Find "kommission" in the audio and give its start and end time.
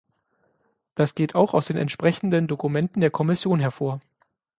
3.11-3.59